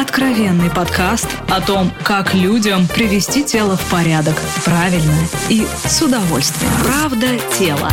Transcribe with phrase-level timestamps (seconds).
[0.00, 4.34] Откровенный подкаст о том, как людям привести тело в порядок
[4.64, 5.12] правильно
[5.50, 6.72] и с удовольствием.
[6.82, 7.26] Правда
[7.58, 7.90] тело.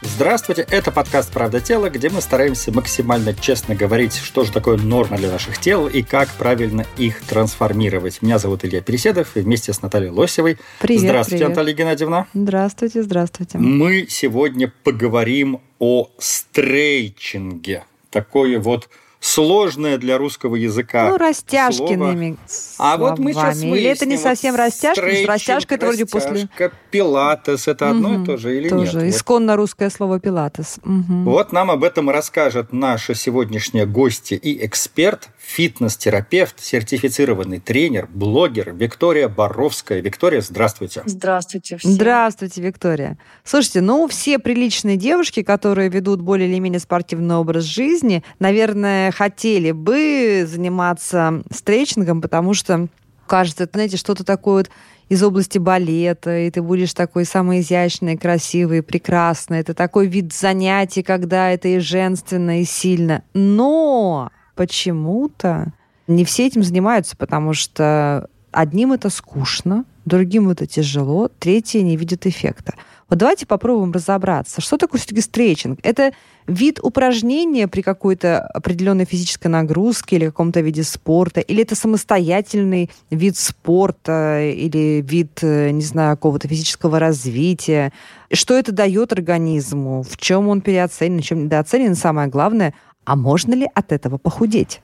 [0.00, 5.16] Здравствуйте, это подкаст «Правда тела», где мы стараемся максимально честно говорить, что же такое норма
[5.16, 8.22] для наших тел и как правильно их трансформировать.
[8.22, 10.58] Меня зовут Илья Переседов, и вместе с Натальей Лосевой.
[10.80, 11.56] Привет, Здравствуйте, привет.
[11.56, 12.26] Наталья Геннадьевна.
[12.32, 13.58] Здравствуйте, здравствуйте.
[13.58, 17.82] Мы сегодня поговорим о стрейчинге.
[18.10, 18.88] Такое вот
[19.20, 22.36] сложное для русского языка Ну, растяжкиными
[22.78, 23.78] А вот мы сейчас словами.
[23.78, 26.48] Или это не выясним, совсем вот растяжка, стрейчинг, растяжка это вроде после...
[26.90, 29.04] пилатес, это одно и то же или Тоже нет?
[29.06, 29.14] Вот.
[29.14, 30.78] исконно русское слово пилатес.
[30.84, 39.28] Вот нам об этом расскажет наша сегодняшняя гостья и эксперт, фитнес-терапевт, сертифицированный тренер, блогер Виктория
[39.28, 40.00] Боровская.
[40.00, 41.02] Виктория, здравствуйте.
[41.06, 41.92] Здравствуйте всем.
[41.92, 43.18] Здравствуйте, Виктория.
[43.44, 49.72] Слушайте, ну, все приличные девушки, которые ведут более или менее спортивный образ жизни, наверное, хотели
[49.72, 52.88] бы заниматься стретчингом, потому что
[53.26, 54.70] кажется, это, знаете, что-то такое вот
[55.08, 59.60] из области балета, и ты будешь такой самый изящный, красивый, прекрасный.
[59.60, 63.22] Это такой вид занятий, когда это и женственно, и сильно.
[63.32, 65.72] Но почему-то
[66.08, 72.26] не все этим занимаются, потому что одним это скучно, другим это тяжело, третьи не видят
[72.26, 72.74] эффекта.
[73.08, 75.78] Вот давайте попробуем разобраться, что такое все-таки стретчинг.
[75.84, 76.12] Это
[76.48, 83.36] вид упражнения при какой-то определенной физической нагрузке или каком-то виде спорта, или это самостоятельный вид
[83.36, 87.92] спорта или вид, э, не знаю, какого-то физического развития.
[88.32, 92.74] Что это дает организму, в чем он переоценен, в чем недооценен, самое главное,
[93.08, 94.82] а можно ли от этого похудеть?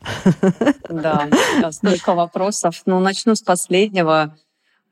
[0.88, 1.28] Да,
[1.60, 2.80] да, столько вопросов.
[2.86, 4.34] Ну, начну с последнего.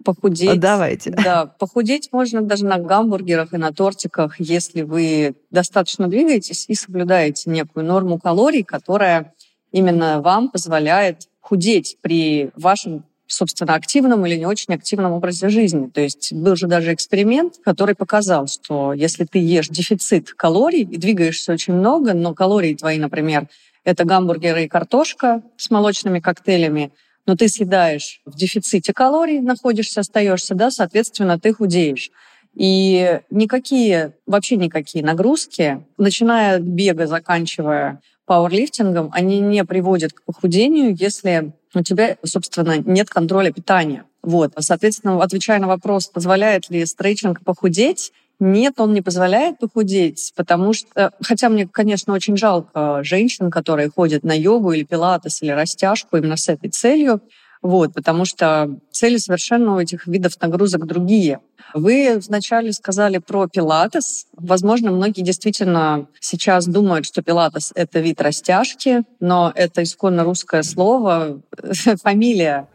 [0.04, 0.60] Похудеть.
[0.60, 1.12] Давайте.
[1.12, 7.48] Да, похудеть можно даже на гамбургерах и на тортиках, если вы достаточно двигаетесь и соблюдаете
[7.48, 9.32] некую норму калорий, которая
[9.70, 15.88] именно вам позволяет худеть при вашем собственно, активном или не очень активном образе жизни.
[15.88, 20.96] То есть был же даже эксперимент, который показал, что если ты ешь дефицит калорий и
[20.96, 23.48] двигаешься очень много, но калории твои, например,
[23.84, 26.92] это гамбургеры и картошка с молочными коктейлями,
[27.26, 32.10] но ты съедаешь в дефиците калорий, находишься, остаешься, да, соответственно, ты худеешь.
[32.54, 40.94] И никакие, вообще никакие нагрузки, начиная от бега, заканчивая пауэрлифтингом, они не приводят к похудению,
[40.94, 44.04] если у тебя, собственно, нет контроля питания.
[44.22, 44.52] Вот.
[44.58, 51.12] Соответственно, отвечая на вопрос, позволяет ли стретчинг похудеть, нет, он не позволяет похудеть, потому что,
[51.22, 56.36] хотя мне, конечно, очень жалко женщин, которые ходят на йогу или пилатес или растяжку именно
[56.36, 57.20] с этой целью,
[57.62, 61.40] вот, потому что цели совершенно у этих видов нагрузок другие.
[61.74, 64.26] Вы вначале сказали про пилатес.
[64.34, 71.40] Возможно, многие действительно сейчас думают, что пилатес— это вид растяжки, но это исконно русское слово,
[72.02, 72.68] фамилия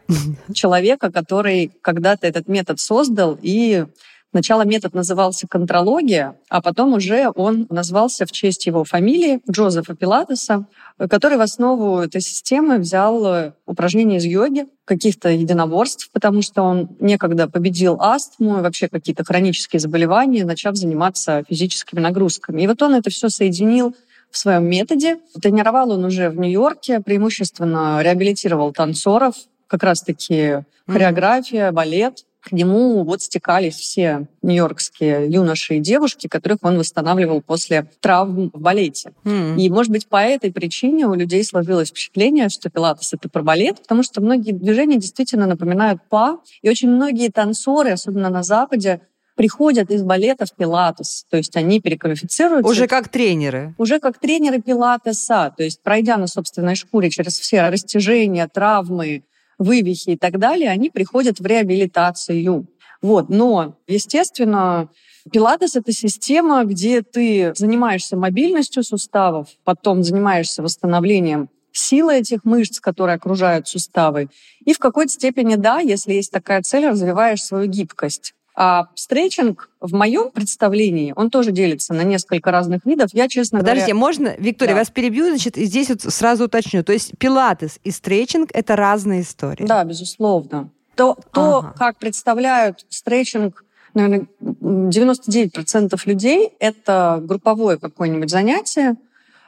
[0.52, 3.84] человека, который когда-то этот метод создал и
[4.30, 10.66] Сначала метод назывался контрология, а потом уже он назвался в честь его фамилии Джозефа Пилатеса,
[10.98, 17.48] который в основу этой системы взял упражнения из йоги, каких-то единоборств, потому что он некогда
[17.48, 22.62] победил астму и вообще какие-то хронические заболевания, начав заниматься физическими нагрузками.
[22.62, 23.96] И вот он это все соединил
[24.30, 25.18] в своем методе.
[25.40, 29.36] Тренировал он уже в Нью-Йорке, преимущественно реабилитировал танцоров,
[29.66, 36.78] как раз-таки хореография, балет к нему вот стекались все нью-йоркские юноши и девушки, которых он
[36.78, 39.12] восстанавливал после травм в балете.
[39.24, 39.58] Mm.
[39.58, 43.82] И, может быть, по этой причине у людей сложилось впечатление, что пилатес— это про балет,
[43.82, 49.02] потому что многие движения действительно напоминают па, и очень многие танцоры, особенно на Западе,
[49.38, 52.68] приходят из балета в пилатес, то есть они переквалифицируются.
[52.68, 53.72] Уже как тренеры.
[53.78, 59.22] Уже как тренеры пилатеса, то есть пройдя на собственной шкуре через все растяжения, травмы,
[59.58, 62.66] вывихи и так далее, они приходят в реабилитацию.
[63.02, 63.28] Вот.
[63.28, 64.88] Но, естественно,
[65.30, 73.16] Пилатес— это система, где ты занимаешься мобильностью суставов, потом занимаешься восстановлением силы этих мышц, которые
[73.16, 74.30] окружают суставы.
[74.64, 78.34] И в какой-то степени, да, если есть такая цель, развиваешь свою гибкость.
[78.60, 83.10] А стретчинг в моем представлении, он тоже делится на несколько разных видов.
[83.12, 84.00] Я, честно Подождите, говоря...
[84.00, 84.80] можно, Виктория, Да.
[84.80, 86.82] вас перебью, значит, и здесь вот сразу уточню.
[86.82, 89.64] То есть пилатес и стретчинг— это разные истории.
[89.64, 90.70] Да, безусловно.
[90.96, 91.74] То, то Ага.
[91.78, 93.64] как представляют стретчинг,
[93.94, 98.96] наверное, 99% людей, это групповое какое-нибудь занятие,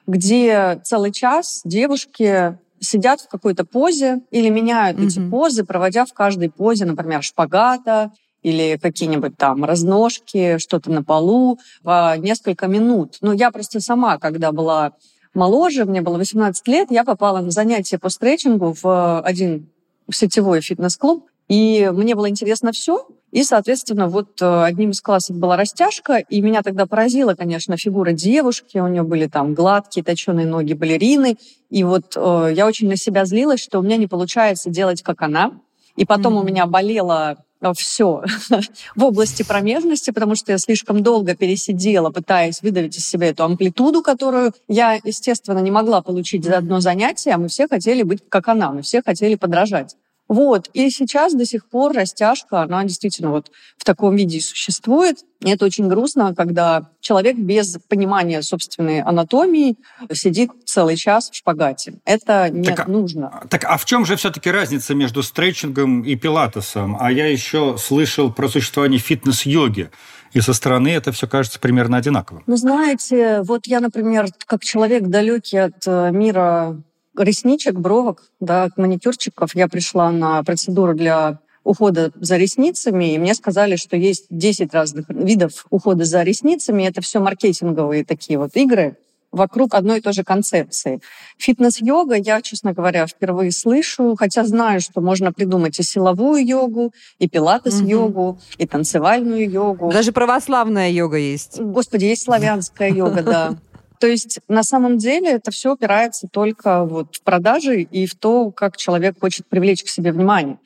[0.06, 5.30] где целый час девушки сидят в какой-то позе или меняют эти Мгм.
[5.32, 12.16] позы, проводя в каждой позе, например, шпагата или какие-нибудь там разножки, что-то на полу по
[12.16, 13.18] несколько минут.
[13.20, 14.92] Ну, я просто сама, когда была
[15.34, 19.68] моложе, мне было 18 лет, я попала на занятия по стретчингу в один
[20.10, 23.06] сетевой фитнес-клуб, и мне было интересно все.
[23.32, 28.12] И, соответственно, вот э, одним из классов была растяжка, и меня тогда поразила, конечно, фигура
[28.12, 28.78] девушки.
[28.78, 31.38] У нее были там гладкие, точеные ноги балерины.
[31.68, 35.22] И вот э, я очень на себя злилась, что у меня не получается делать, как
[35.22, 35.52] она.
[35.96, 36.40] И потом mm-hmm.
[36.40, 37.36] у меня болело
[37.74, 38.22] все
[38.96, 44.02] в области промежности, потому что я слишком долго пересидела, пытаясь выдавить из себя эту амплитуду,
[44.02, 48.48] которую я, естественно, не могла получить за одно занятие, а мы все хотели быть как
[48.48, 49.96] она, мы все хотели подражать.
[50.30, 50.70] Вот.
[50.74, 55.24] И сейчас до сих пор растяжка, она действительно вот в таком виде и существует.
[55.40, 59.76] И это очень грустно, когда человек без понимания собственной анатомии
[60.12, 61.94] сидит целый час в шпагате.
[62.04, 63.42] Это не так, а нужно.
[63.50, 66.96] Так а в чем же все-таки разница между стретчингом и пилатесом?
[67.00, 69.90] А я еще слышал про существование фитнес-йоги.
[70.32, 72.44] И со стороны это все кажется примерно одинаково.
[72.46, 76.80] Ну, знаете, вот я, например, как человек далекий от э, мира
[77.16, 79.54] ресничек, бровок, да, маникюрчиков.
[79.54, 85.08] Я пришла на процедуру для ухода за ресницами, и мне сказали, что есть 10 разных
[85.08, 86.84] видов ухода за ресницами.
[86.84, 88.96] Это все маркетинговые такие вот игры
[89.32, 91.00] вокруг одной и той же концепции.
[91.38, 97.28] Фитнес-йога я, честно говоря, впервые слышу, хотя знаю, что можно придумать и силовую йогу, и
[97.28, 98.40] пилатес-йогу, угу.
[98.58, 99.90] и танцевальную йогу.
[99.92, 101.60] Даже православная йога есть.
[101.60, 103.58] Господи, есть славянская йога, да.
[104.00, 108.50] То есть на самом деле это все опирается только вот в продажи и в то,
[108.50, 110.58] как человек хочет привлечь к себе внимание.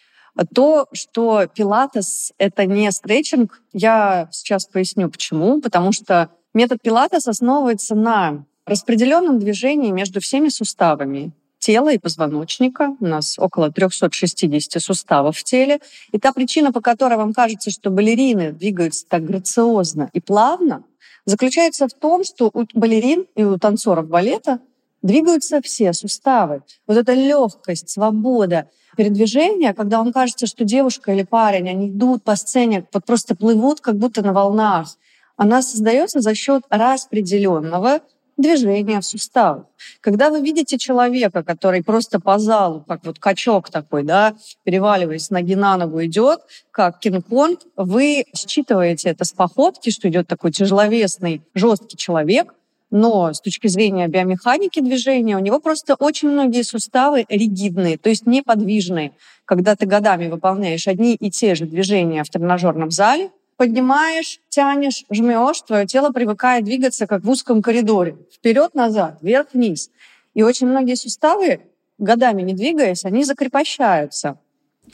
[0.55, 5.61] То, что пилатес— это не стретчинг, я сейчас поясню почему.
[5.61, 12.95] Потому что метод пилатес основывается на распределенном движении между всеми суставами тела и позвоночника.
[13.01, 15.81] У нас около 360 суставов в теле.
[16.13, 20.85] И та причина, по которой вам кажется, что балерины двигаются так грациозно и плавно,
[21.26, 24.61] заключается в том, что у балерин и у танцоров балета
[25.03, 26.62] двигаются все суставы.
[26.87, 32.37] Вот эта легкость, свобода передвижения, когда вам кажется, что девушка или парень, они идут по
[32.37, 34.88] сцене, вот просто плывут, как будто на волнах,
[35.37, 38.00] она создается за счет распределенного
[38.37, 39.67] движения в суставах.
[40.01, 44.35] Когда вы видите человека, который просто по залу, как вот качок такой, да,
[44.65, 46.41] переваливаясь ноги на ногу идет,
[46.71, 52.55] как Кинг-Конг, вы считываете это с походки, что идет такой тяжеловесный, жесткий человек,
[52.91, 58.25] но с точки зрения биомеханики движения у него просто очень многие суставы ригидные, то есть
[58.27, 59.13] неподвижные.
[59.45, 65.62] Когда ты годами выполняешь одни и те же движения в тренажерном зале, поднимаешь, тянешь, жмешь,
[65.62, 68.17] твое тело привыкает двигаться, как в узком коридоре.
[68.33, 69.91] Вперед-назад, вверх-вниз.
[70.35, 71.61] И очень многие суставы,
[71.99, 74.39] годами не двигаясь, они закрепощаются.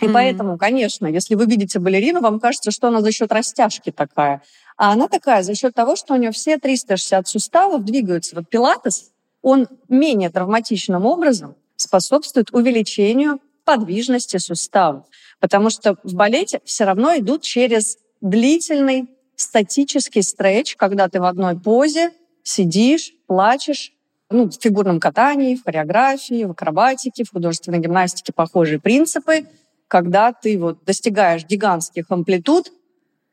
[0.01, 0.13] И mm-hmm.
[0.13, 4.43] поэтому, конечно, если вы видите балерину, вам кажется, что она за счет растяжки такая.
[4.77, 8.37] А она такая за счет того, что у нее все 360 суставов двигаются.
[8.37, 9.11] Вот пилатес,
[9.43, 15.05] он менее травматичным образом способствует увеличению подвижности суставов.
[15.39, 21.59] Потому что в балете все равно идут через длительный статический стретч, когда ты в одной
[21.59, 22.11] позе
[22.43, 23.93] сидишь, плачешь,
[24.31, 29.47] ну, в фигурном катании, в хореографии, в акробатике, в художественной гимнастике похожие принципы,
[29.89, 32.71] когда ты вот достигаешь гигантских амплитуд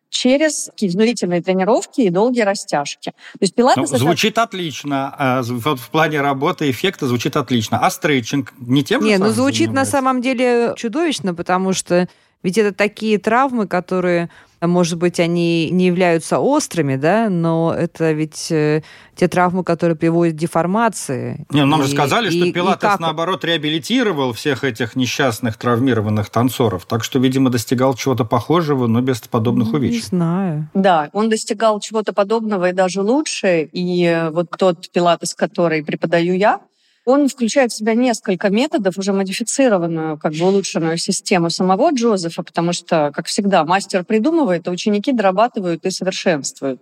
[0.10, 3.12] через изнурительные тренировки и долгие растяжки.
[3.12, 3.92] То есть пилатес...
[3.92, 4.44] Ну, звучит это...
[4.44, 5.14] отлично.
[5.18, 7.80] А, вот в плане работы эффекта звучит отлично.
[7.80, 9.96] А стретчинг не тем же Не, ну звучит занимается?
[9.96, 12.08] на самом деле чудовищно, потому что
[12.44, 14.30] ведь это такие травмы, которые
[14.62, 18.82] может быть, они не являются острыми, да, но это ведь э,
[19.16, 21.46] те травмы, которые приводят к деформации.
[21.52, 23.00] Не, нам и, же сказали, и, что Пилатес, как...
[23.00, 29.20] наоборот, реабилитировал всех этих несчастных травмированных танцоров, так что, видимо, достигал чего-то похожего, но без
[29.22, 29.98] подобных ну, увечий.
[29.98, 30.70] Не знаю.
[30.74, 36.36] Да, он достигал чего-то подобного и даже лучше, и э, вот тот Пилатес, который преподаю
[36.36, 36.62] я,
[37.08, 42.74] он включает в себя несколько методов, уже модифицированную, как бы улучшенную систему самого Джозефа, потому
[42.74, 46.82] что, как всегда, мастер придумывает, а ученики дорабатывают и совершенствуют.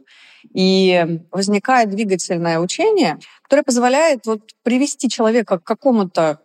[0.51, 6.39] И возникает двигательное учение, которое позволяет вот привести человека к какому-то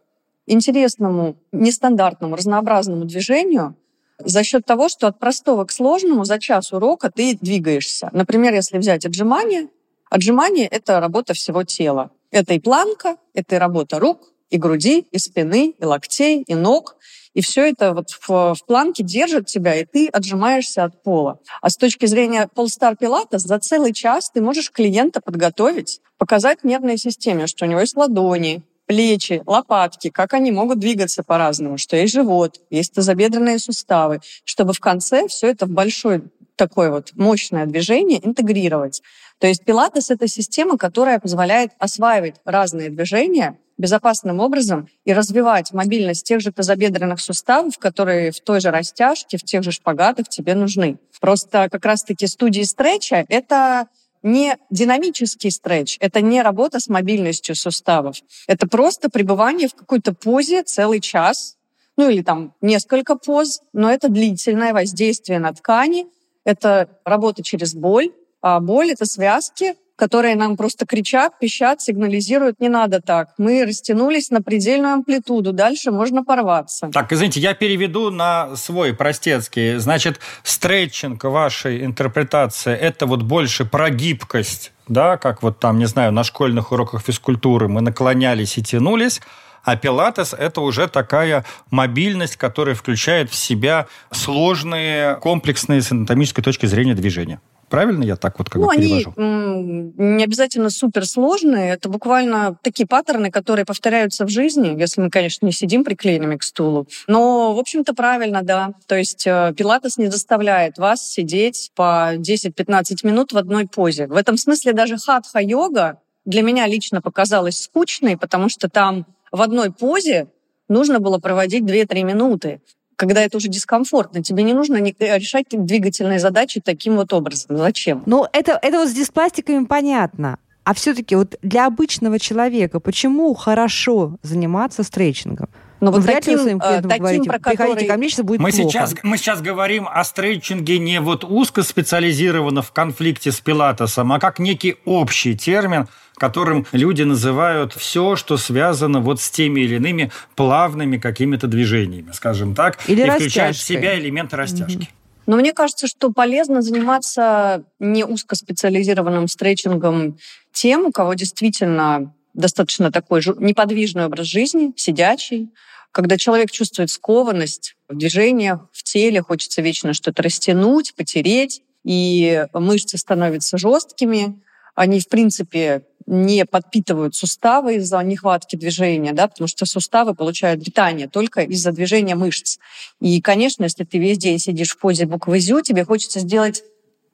[0.47, 3.77] интересному, нестандартному, разнообразному движению
[4.19, 8.11] за счет того, что от простого к сложному за час урока ты двигаешься.
[8.13, 9.69] Например, если взять отжимание,
[10.11, 12.11] отжимание— это работа всего тела.
[12.31, 16.97] Это и планка, это и работа рук, и груди, и спины, и локтей, и ног.
[17.33, 21.39] И все это вот в, в планке держит тебя, и ты отжимаешься от пола.
[21.63, 26.99] А с точки зрения Polestar Pilates, за целый час ты можешь клиента подготовить, показать нервной
[26.99, 32.13] системе, что у него есть ладони, плечи, лопатки, как они могут двигаться по-разному, что есть
[32.13, 36.25] живот, есть тазобедренные суставы, чтобы в конце все это в большой
[36.57, 39.01] такое вот мощное движение интегрировать.
[39.41, 46.27] То есть пилатес— это система, которая позволяет осваивать разные движения безопасным образом и развивать мобильность
[46.27, 50.99] тех же тазобедренных суставов, которые в той же растяжке, в тех же шпагатах тебе нужны.
[51.21, 53.89] Просто как раз-таки студии стретча— это
[54.23, 58.19] не динамический стретч, это не работа с мобильностью суставов.
[58.47, 61.57] Это просто пребывание в какой-то позе целый час,
[61.97, 66.07] ну или там несколько поз, но это длительное воздействие на ткани,
[66.45, 72.71] это работа через боль, а боль— это связки, которые нам просто кричат, пищат, сигнализируют, не
[72.71, 73.35] надо так.
[73.37, 76.89] Мы растянулись на предельную амплитуду, дальше можно порваться.
[76.91, 79.77] Так, извините, я переведу на свой простецкий.
[79.77, 86.13] Значит, стретчинг вашей интерпретации– это вот больше про гибкость, да, как вот там, не знаю,
[86.13, 89.21] на школьных уроках физкультуры мы наклонялись и тянулись,
[89.65, 96.65] а пилатес– это уже такая мобильность, которая включает в себя сложные, комплексные с анатомической точки
[96.65, 97.39] зрения движения.
[97.71, 99.13] Правильно я так вот как ну, бы перевожу?
[99.17, 101.75] они не обязательно суперсложные.
[101.75, 106.43] Это буквально такие паттерны, которые повторяются в жизни, если мы, конечно, не сидим приклеенными к
[106.43, 106.89] стулу.
[107.07, 108.75] Но, в общем-то, правильно, да.
[108.89, 114.09] То есть э, пилатес не заставляет вас сидеть по 10-15 минут в одной позе.
[114.09, 119.71] В этом смысле даже хатха-йога для меня лично показалась скучной, потому что там в одной
[119.73, 120.27] позе
[120.69, 122.61] нужно было проводить 2-3 минуты
[123.01, 124.23] когда это уже дискомфортно.
[124.23, 127.57] Тебе не нужно решать двигательные задачи таким вот образом.
[127.57, 128.03] Зачем?
[128.05, 130.39] Ну, это, это вот с диспластиками понятно.
[130.65, 135.49] А все-таки вот для обычного человека почему хорошо заниматься стретчингом?
[135.81, 137.57] Но ну, вот вряд таким, ли своим клиентам таким, говорите, про который...
[137.57, 138.71] приходите ко мне, сейчас будет мы плохо.
[138.71, 144.21] Сейчас, мы сейчас говорим о стретчинге не вот узко специализированно в конфликте с пилатесом, а
[144.21, 150.13] как некий общий термин, которым люди называют все, что связано вот с теми или иными
[150.37, 154.89] плавными какими-то движениями, скажем так, или и включает в себя элементы растяжки.
[155.27, 160.19] Но мне кажется, что полезно заниматься не узкоспециализированным стретчингом
[160.53, 165.51] тем, у кого действительно достаточно такой неподвижный образ жизни, сидячий,
[165.93, 172.99] когда человек чувствует скованность в движениях, в теле, хочется вечно что-то растянуть, потереть, и мышцы
[172.99, 174.41] становятся жесткими,
[174.75, 181.09] они, в принципе, не подпитывают суставы из-за нехватки движения, да, потому что суставы получают питание
[181.09, 182.59] только из-за движения мышц.
[183.01, 186.63] И, конечно, если ты весь день сидишь в позе буквы «зю», тебе хочется сделать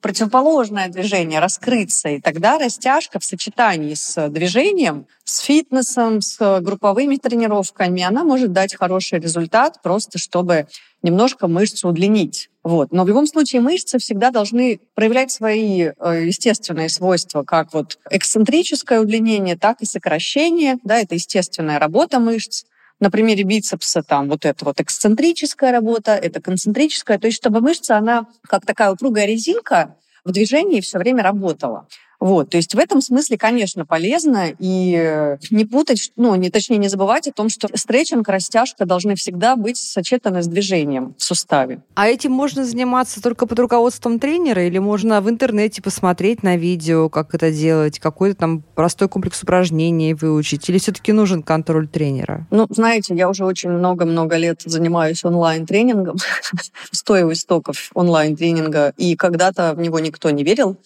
[0.01, 2.09] противоположное движение, раскрыться.
[2.09, 8.75] И тогда растяжка в сочетании с движением, с фитнесом, с групповыми тренировками, она может дать
[8.75, 10.67] хороший результат, просто чтобы
[11.03, 12.49] немножко мышцу удлинить.
[12.63, 12.91] Вот.
[12.91, 15.91] Но в любом случае мышцы всегда должны проявлять свои э,
[16.25, 20.77] естественные свойства, как вот эксцентрическое удлинение, так и сокращение.
[20.83, 22.65] Да, это естественная работа мышц.
[22.99, 27.19] На примере бицепса там вот это вот эксцентрическая работа, это концентрическая.
[27.19, 31.87] То есть чтобы мышца, она как такая упругая резинка в движении все время работала.
[32.19, 36.87] Вот, то есть в этом смысле, конечно, полезно и не путать, ну, не, точнее, не
[36.87, 41.83] забывать о том, что стретчинг, растяжка должны всегда быть сочетаны с движением в суставе.
[41.95, 47.09] А этим можно заниматься только под руководством тренера или можно в интернете посмотреть на видео,
[47.09, 50.67] как это делать, какой-то там простой комплекс упражнений выучить?
[50.69, 52.47] Или все-таки нужен контроль тренера?
[52.49, 56.17] Ну, знаете, я уже очень много-много лет занимаюсь онлайн-тренингом,
[56.91, 60.77] стоя у истоков онлайн-тренинга, и когда-то в него никто не верил,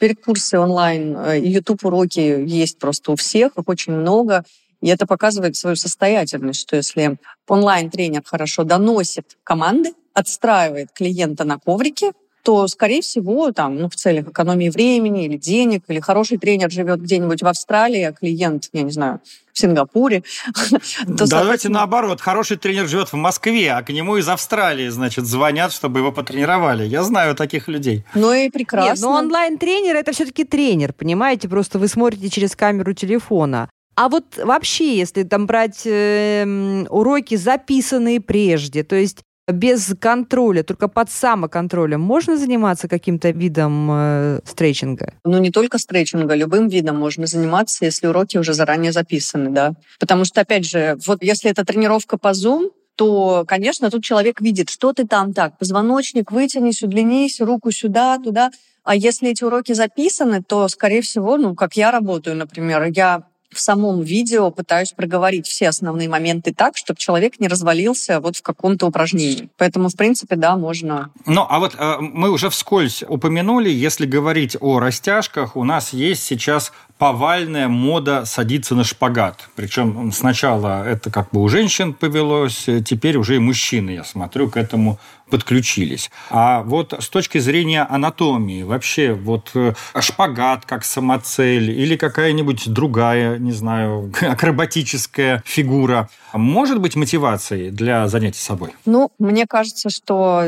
[0.00, 4.44] Теперь курсы онлайн, э, YouTube-уроки есть просто у всех, их очень много.
[4.80, 12.12] И это показывает свою состоятельность, что если онлайн-тренер хорошо доносит команды, отстраивает клиента на коврике,
[12.50, 17.00] то, скорее всего, там, ну, в целях экономии времени или денег, или хороший тренер живет
[17.00, 19.20] где-нибудь в Австралии, а клиент, я не знаю,
[19.52, 20.24] в Сингапуре.
[21.16, 22.20] то, Давайте наоборот.
[22.20, 26.84] Хороший тренер живет в Москве, а к нему из Австралии, значит, звонят, чтобы его потренировали.
[26.84, 28.04] Я знаю таких людей.
[28.16, 28.90] Ну и прекрасно.
[28.90, 31.48] Нет, но онлайн-тренер– это все-таки тренер, понимаете?
[31.48, 33.70] Просто вы смотрите через камеру телефона.
[33.94, 40.88] А вот вообще, если там брать э, уроки, записанные прежде, то есть без контроля, только
[40.88, 45.14] под самоконтролем можно заниматься каким-то видом э, стретчинга?
[45.24, 49.74] Ну, не только стретчинга, любым видом можно заниматься, если уроки уже заранее записаны, да.
[49.98, 54.68] Потому что, опять же, вот если это тренировка по Zoom, то, конечно, тут человек видит,
[54.68, 58.50] что ты там так, позвоночник вытянись, удлинись, руку сюда, туда.
[58.84, 63.60] А если эти уроки записаны, то, скорее всего, ну, как я работаю, например, я в
[63.60, 68.86] самом видео пытаюсь проговорить все основные моменты так, чтобы человек не развалился вот в каком-то
[68.86, 69.48] упражнении.
[69.56, 71.10] Поэтому, в принципе, да, можно.
[71.26, 76.22] Ну, а вот э, мы уже вскользь упомянули, если говорить о растяжках, у нас есть
[76.22, 79.48] сейчас повальная мода садиться на шпагат.
[79.56, 84.58] Причем сначала это как бы у женщин повелось, теперь уже и мужчины, я смотрю, к
[84.58, 84.98] этому
[85.30, 86.10] подключились.
[86.30, 93.38] А вот с точки зрения анатомии, вообще вот э, шпагат как самоцель или какая-нибудь другая,
[93.38, 98.70] не знаю, акробатическая фигура, может быть мотивацией для занятий собой?
[98.84, 100.44] Ну, мне кажется, что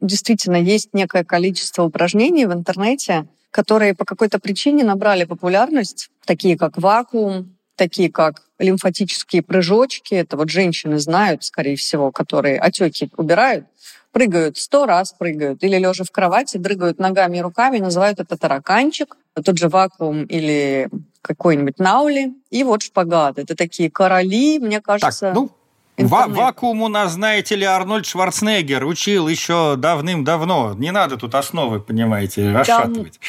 [0.00, 6.78] действительно есть некое количество упражнений в интернете, которые по какой-то причине набрали популярность, такие как
[6.78, 10.14] вакуум, такие как лимфатические прыжочки.
[10.14, 13.64] Это вот женщины знают, скорее всего, которые отеки убирают,
[14.12, 15.62] прыгают сто раз, прыгают.
[15.62, 19.16] Или лежа в кровати, дрыгают ногами и руками, называют это тараканчик.
[19.44, 20.88] Тот же вакуум или
[21.22, 22.34] какой-нибудь наули.
[22.50, 23.38] И вот шпагат.
[23.38, 25.26] Это такие короли, мне кажется...
[25.26, 25.50] Так, ну,
[25.98, 30.74] Ва вакуум у нас, знаете ли, Арнольд Шварценеггер учил еще давным-давно.
[30.78, 33.20] Не надо тут основы, понимаете, расшатывать.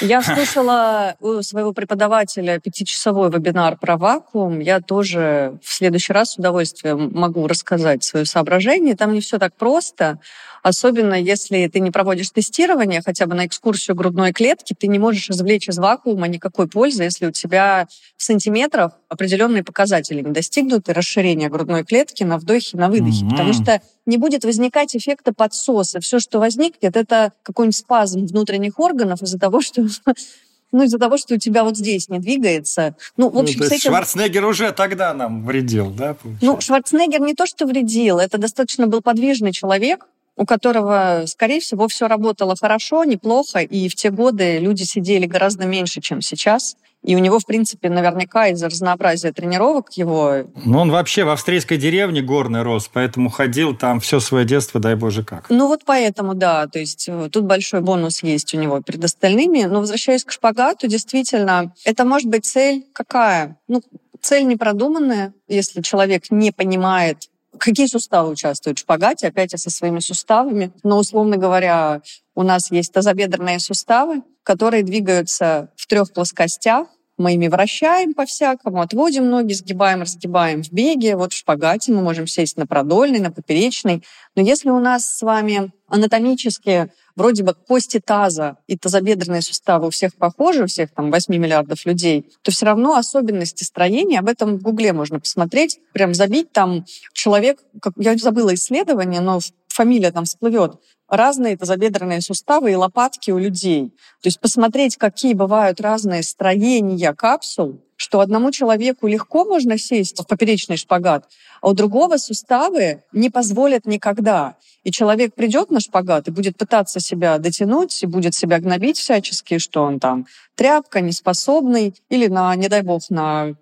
[0.00, 4.60] Там, я слушала у своего преподавателя пятичасовой вебинар про вакуум.
[4.60, 8.96] Я тоже в следующий раз с удовольствием могу рассказать свое соображение.
[8.96, 10.20] Там не все так просто.
[10.62, 15.30] Особенно если ты не проводишь тестирование, хотя бы на экскурсию грудной клетки, ты не можешь
[15.30, 21.48] извлечь из вакуума никакой пользы, если у тебя в сантиметрах определенные показатели не достигнуты расширения
[21.48, 23.24] грудной клетки на вдохе, на выдохе.
[23.24, 23.30] Mm-hmm.
[23.30, 26.00] Потому что не будет возникать эффекта подсоса.
[26.00, 29.86] Все, что возникнет, это какой-нибудь спазм внутренних органов из-за того, что
[30.72, 32.96] ну, из-за того, что у тебя вот здесь не двигается.
[33.16, 33.92] Ну, в ну, общем, ну, то есть этим...
[33.92, 36.14] Шварценеггер уже тогда нам вредил, да?
[36.14, 36.46] Получается?
[36.46, 40.06] Ну, Шварценеггер не то, что вредил, это достаточно был подвижный человек,
[40.36, 45.66] у которого, скорее всего, все работало хорошо, неплохо, и в те годы люди сидели гораздо
[45.66, 46.76] меньше, чем сейчас.
[47.02, 50.44] И у него, в принципе, наверняка из-за разнообразия тренировок его...
[50.66, 54.96] Ну, он вообще в австрийской деревне горный рос, поэтому ходил там все свое детство, дай
[54.96, 55.48] боже как.
[55.48, 56.66] Ну, вот поэтому, да.
[56.66, 59.62] То есть э, тут большой бонус есть у него перед остальными.
[59.62, 63.56] Но возвращаясь к шпагату, действительно, это может быть цель какая?
[63.66, 63.80] Ну,
[64.20, 69.28] цель непродуманная, если человек не понимает, Какие суставы участвуют в шпагате?
[69.28, 70.72] Опять я со своими суставами.
[70.82, 72.00] Но, условно говоря,
[72.34, 76.88] у нас есть тазобедренные суставы, которые двигаются в трех плоскостях.
[77.20, 81.16] Мы ими вращаем по-всякому, отводим ноги, сгибаем, разгибаем в беге.
[81.16, 84.02] Вот в шпагате мы можем сесть на продольный, на поперечный.
[84.34, 89.90] Но если у нас с вами анатомически вроде бы кости таза и тазобедренные суставы у
[89.90, 94.56] всех похожи, у всех там 8 миллиардов людей, то все равно особенности строения, об этом
[94.56, 99.40] в Гугле можно посмотреть, прям забить там человек, как, я забыла исследование, но
[99.80, 100.72] фамилия там всплывет,
[101.08, 103.88] разные тазобедренные суставы и лопатки у людей.
[104.22, 110.26] То есть посмотреть, какие бывают разные строения капсул, что одному человеку легко можно сесть в
[110.26, 111.28] поперечный шпагат,
[111.62, 114.56] а у другого суставы не позволят никогда.
[114.84, 119.56] И человек придет на шпагат и будет пытаться себя дотянуть, и будет себя гнобить всячески,
[119.56, 123.54] что он там тряпка, неспособный, или на, не дай бог, на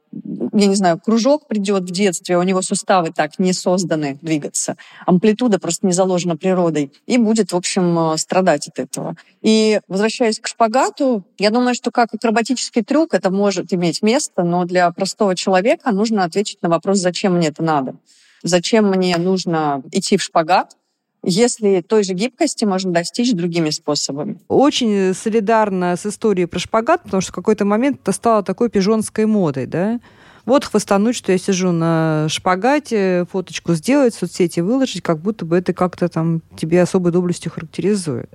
[0.59, 5.59] я не знаю, кружок придет в детстве, у него суставы так не созданы двигаться, амплитуда
[5.59, 9.17] просто не заложена природой, и будет, в общем, э, страдать от этого.
[9.41, 14.65] И возвращаясь к шпагату, я думаю, что как акробатический трюк это может иметь место, но
[14.65, 17.95] для простого человека нужно ответить на вопрос, зачем мне это надо.
[18.43, 20.77] Зачем мне нужно идти в шпагат,
[21.23, 24.41] если той же гибкости можно достичь другими способами.
[24.49, 29.27] Очень солидарно с историей про шпагат, потому что в какой-то момент это стало такой пижонской
[29.27, 30.01] модой, да?
[30.49, 35.59] Вот хвастануть, что я сижу на шпагате, фоточку сделать, в соцсети выложить, как будто бы
[35.59, 38.31] это как-то там тебе особой доблестью характеризует.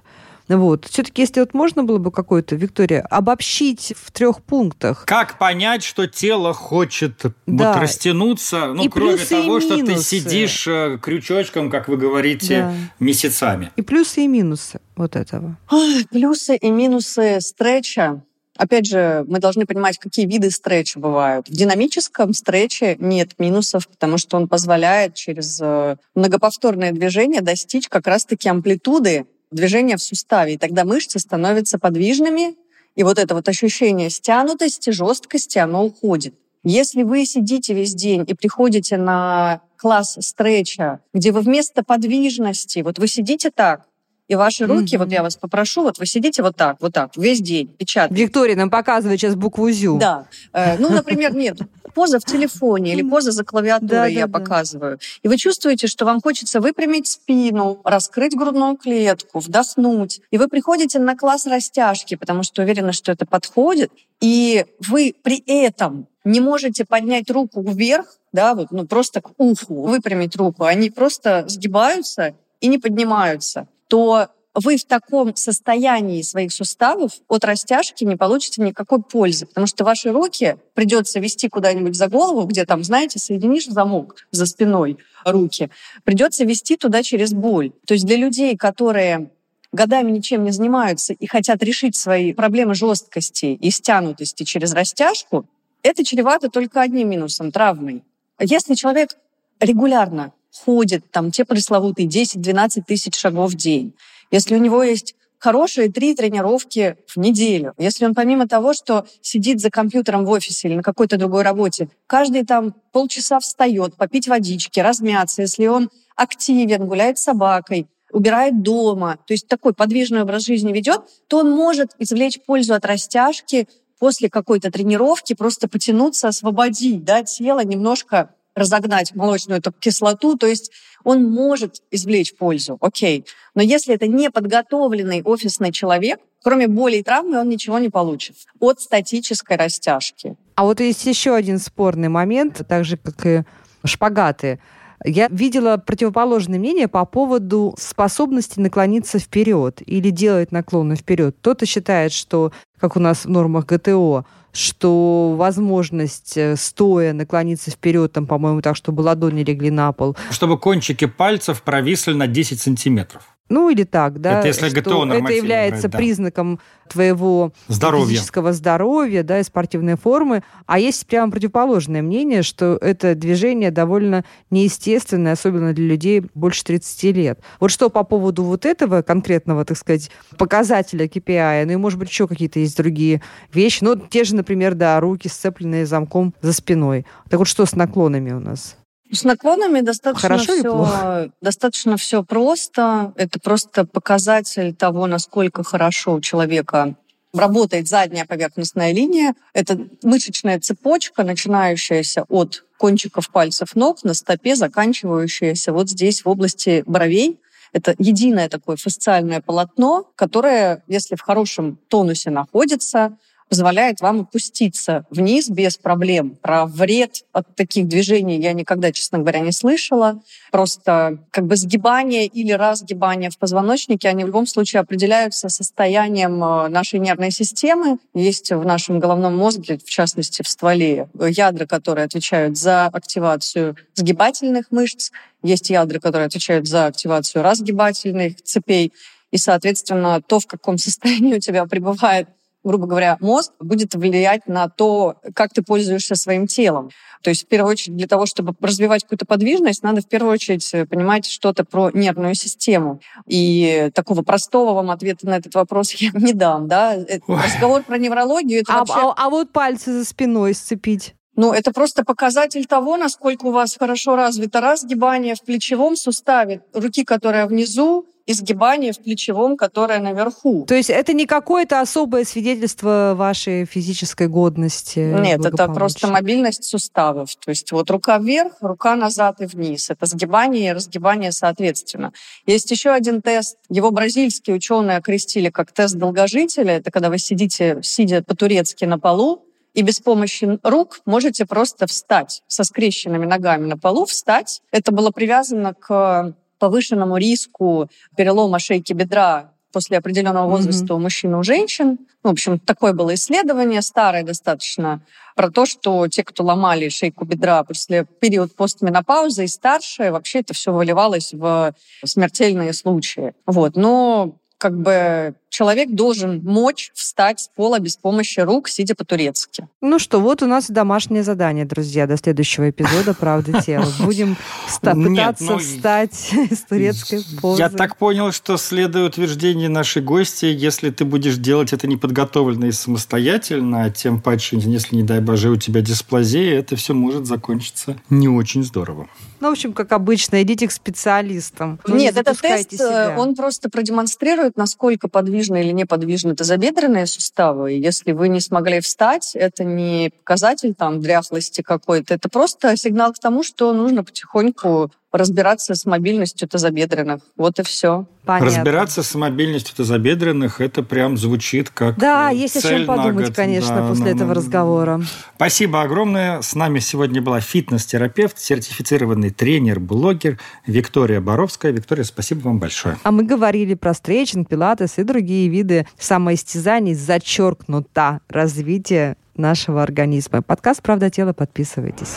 [0.47, 0.85] Вот.
[0.85, 5.05] Все-таки, если вот можно было бы какое-то, Виктория, обобщить в трех пунктах.
[5.05, 7.33] Как понять, что тело хочет да.
[7.73, 12.73] вот растянуться, ну, и кроме того, что ты сидишь э, крючочком, как вы говорите, да.
[12.99, 13.71] месяцами.
[13.75, 15.57] И плюсы и минусы вот этого.
[15.71, 18.21] Ой, плюсы и минусы стретча.
[18.55, 21.49] Опять же, мы должны понимать, какие виды стретча бывают.
[21.49, 28.05] В динамическом стретче нет минусов, потому что он позволяет через э, многоповторное движение достичь как
[28.05, 30.53] раз-таки амплитуды движения в суставе.
[30.53, 32.55] И тогда мышцы становятся подвижными,
[32.95, 36.35] и вот это вот ощущение стянутости, жесткости, оно уходит.
[36.63, 42.99] Если вы сидите весь день и приходите на класс стретча, где вы вместо подвижности, вот
[42.99, 43.87] вы сидите так,
[44.27, 44.99] и ваши руки, mm-hmm.
[44.99, 48.23] вот я вас попрошу, вот вы сидите вот так, вот так, весь день, печатаете.
[48.23, 49.97] Виктория нам показывает сейчас букву ЗЮ.
[49.97, 50.27] Да.
[50.53, 51.57] Э, ну, например, нет,
[51.93, 54.99] поза в телефоне или поза за клавиатурой да, я да, показываю.
[55.21, 60.21] И вы чувствуете, что вам хочется выпрямить спину, раскрыть грудную клетку, вдохнуть.
[60.31, 63.91] И вы приходите на класс растяжки, потому что уверены, что это подходит.
[64.21, 69.83] И вы при этом не можете поднять руку вверх, да, вот, ну, просто к уху,
[69.83, 70.63] выпрямить руку.
[70.63, 78.03] Они просто сгибаются и не поднимаются то вы в таком состоянии своих суставов от растяжки
[78.03, 82.83] не получите никакой пользы, потому что ваши руки придется вести куда-нибудь за голову, где там,
[82.83, 85.69] знаете, соединишь замок за спиной руки,
[86.05, 87.71] придется вести туда через боль.
[87.85, 89.29] То есть для людей, которые
[89.71, 95.47] годами ничем не занимаются и хотят решить свои проблемы жесткости и стянутости через растяжку,
[95.83, 98.03] это чревато только одним минусом– травмой.
[98.39, 99.15] Если человек
[99.59, 103.93] регулярно ходит, там, те пресловутые 10-12 тысяч шагов в день,
[104.31, 107.73] если у него есть хорошие три тренировки в неделю.
[107.77, 111.89] Если он помимо того, что сидит за компьютером в офисе или на какой-то другой работе,
[112.07, 119.17] каждый там полчаса встает, попить водички, размяться, если он активен, гуляет с собакой, убирает дома,
[119.27, 123.67] то есть такой подвижный образ жизни ведет, то он может извлечь пользу от растяжки
[123.99, 130.71] после какой-то тренировки, просто потянуться, освободить да, тело, немножко разогнать молочную эту кислоту, то есть
[131.03, 133.25] он может извлечь пользу, окей.
[133.55, 138.79] Но если это неподготовленный офисный человек, кроме боли и травмы, он ничего не получит от
[138.79, 140.35] статической растяжки.
[140.55, 143.43] А вот есть еще один спорный момент, так же, как и
[143.85, 144.59] шпагаты.
[145.05, 151.35] Я видела противоположное мнение по поводу способности наклониться вперед или делать наклоны вперед.
[151.41, 158.13] Кто-то считает, что, как у нас в нормах ГТО, что возможность э, стоя наклониться вперед,
[158.13, 160.15] там, по-моему, так, чтобы ладони легли на пол.
[160.29, 163.32] Чтобы кончики пальцев провисли на 10 сантиметров.
[163.49, 164.39] Ну или так, да.
[164.39, 165.97] Это если ГТО Это является брать, да.
[165.97, 168.07] признаком твоего здоровья.
[168.07, 170.43] физического здоровья, да, и спортивной формы.
[170.65, 177.03] А есть прямо противоположное мнение, что это движение довольно неестественное, особенно для людей больше 30
[177.15, 177.39] лет.
[177.59, 182.09] Вот что по поводу вот этого конкретного, так сказать, показателя KPI, ну и, может быть,
[182.09, 183.21] еще какие-то есть другие
[183.53, 183.83] вещи.
[183.83, 187.05] Ну, те же, например, да, руки сцепленные замком за спиной.
[187.29, 188.77] Так вот, что с наклонами у нас?
[189.13, 193.13] С наклонами достаточно Хорошо все, достаточно все просто.
[193.15, 196.95] Это просто показатель того, насколько хорошо у человека
[197.31, 199.35] работает задняя поверхностная линия.
[199.53, 206.83] Это мышечная цепочка, начинающаяся от кончиков пальцев ног на стопе, заканчивающаяся вот здесь, в области
[206.87, 207.39] бровей.
[207.71, 213.17] Это единое такое фасциальное полотно, которое, если в хорошем тонусе находится,
[213.49, 216.37] позволяет вам опуститься вниз без проблем.
[216.41, 220.21] Про вред от таких движений я никогда, честно говоря, не слышала.
[220.51, 226.67] Просто как бы сгибание или разгибание в позвоночнике, они в любом случае определяются состоянием э,
[226.69, 227.99] нашей нервной системы.
[228.13, 234.71] Есть в нашем головном мозге, в частности в стволе, ядра, которые отвечают за активацию сгибательных
[234.71, 235.11] мышц,
[235.43, 238.93] есть ядра, которые отвечают за активацию разгибательных цепей.
[239.31, 242.27] И, соответственно, то, в каком состоянии у тебя пребывает
[242.63, 246.89] грубо говоря, мозг будет влиять на то, как ты пользуешься своим телом.
[247.21, 250.69] То есть, в первую очередь, для того, чтобы развивать какую-то подвижность, надо в первую очередь
[250.89, 252.99] понимать что-то про нервную систему.
[253.27, 256.67] И такого простого вам ответа на этот вопрос я не дам.
[256.67, 256.95] Да?
[256.95, 257.39] Э, Ой.
[257.43, 258.61] Разговор про неврологию...
[258.61, 258.93] Это а, вообще...
[258.95, 261.15] а, а вот пальцы за спиной сцепить?
[261.35, 267.03] Ну, это просто показатель того, насколько у вас хорошо развито разгибание в плечевом суставе руки,
[267.03, 270.65] которая внизу, изгибание в плечевом, которое наверху.
[270.65, 274.99] То есть это не какое-то особое свидетельство вашей физической годности?
[274.99, 277.35] Нет, это просто мобильность суставов.
[277.35, 279.89] То есть вот рука вверх, рука назад и вниз.
[279.89, 282.13] Это сгибание и разгибание соответственно.
[282.45, 283.57] Есть еще один тест.
[283.69, 286.77] Его бразильские ученые окрестили как тест долгожителя.
[286.77, 292.43] Это когда вы сидите, сидя по-турецки на полу, и без помощи рук можете просто встать
[292.47, 294.61] со скрещенными ногами на полу, встать.
[294.71, 300.95] Это было привязано к повышенному риску перелома шейки бедра после определенного возраста mm-hmm.
[300.95, 301.97] у мужчин и у женщин.
[302.23, 305.01] Ну, в общем, такое было исследование, старое достаточно,
[305.35, 310.53] про то, что те, кто ломали шейку бедра после период постменопаузы и старше, вообще это
[310.53, 311.73] все выливалось в
[312.05, 313.33] смертельные случаи.
[313.45, 313.75] Вот.
[313.75, 319.67] Но как бы человек должен мочь встать с пола без помощи рук, сидя по-турецки.
[319.81, 323.85] Ну что, вот у нас домашнее задание, друзья, до следующего эпизода «Правда тела».
[323.99, 324.37] Будем
[324.81, 326.13] пытаться ну, встать
[326.49, 327.61] с турецкой позы.
[327.61, 332.71] Я так понял, что следуя утверждению нашей гости, если ты будешь делать это неподготовленно и
[332.71, 338.29] самостоятельно, тем паче, если, не дай боже, у тебя дисплазия, это все может закончиться не
[338.29, 339.09] очень здорово.
[339.43, 341.77] Ну, в общем, как обычно, идите к специалистам.
[341.85, 343.15] Нет, этот тест, э, себя.
[343.17, 347.73] он просто продемонстрирует, насколько подвижны или неподвижны тазобедренные суставы.
[347.73, 353.19] Если вы не смогли встать, это не показатель там дряхлости какой-то, это просто сигнал к
[353.19, 357.21] тому, что нужно потихоньку разбираться с мобильностью тазобедренных.
[357.37, 358.05] Вот и все.
[358.25, 358.47] Понятно.
[358.47, 363.35] Разбираться с мобильностью тазобедренных, это прям звучит как Да, есть о чем подумать, год.
[363.35, 365.01] конечно, да, после ну, этого ну, разговора.
[365.35, 366.41] Спасибо огромное.
[366.41, 371.71] С нами сегодня была фитнес-терапевт, сертифицированный тренер, блогер Виктория Боровская.
[371.73, 372.97] Виктория, спасибо вам большое.
[373.03, 380.41] А мы говорили про стретчинг, пилатес и другие виды самоистязаний, зачеркнуто развитие нашего организма.
[380.41, 382.15] Подкаст «Правда тела» подписывайтесь.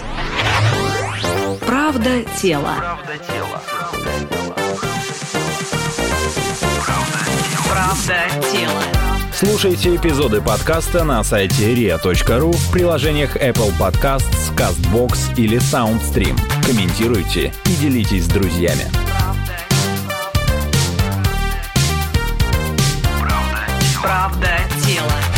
[1.97, 2.75] Правда тела.
[2.79, 3.63] Правда тела.
[7.71, 8.83] Правда тела.
[9.33, 16.39] Слушайте эпизоды подкаста на сайте ria.ru в приложениях Apple Podcasts, CastBox или SoundStream.
[16.67, 18.91] Комментируйте и делитесь с друзьями.
[19.19, 19.57] Правда.
[23.19, 23.67] Правда.
[24.03, 24.49] Правда.
[24.49, 24.49] Правда.
[24.85, 25.36] Тело.